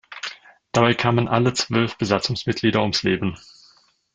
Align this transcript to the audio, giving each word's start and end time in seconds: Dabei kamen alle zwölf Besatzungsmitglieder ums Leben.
Dabei 0.71 0.95
kamen 0.95 1.27
alle 1.27 1.53
zwölf 1.53 1.95
Besatzungsmitglieder 1.99 2.81
ums 2.81 3.03
Leben. 3.03 3.37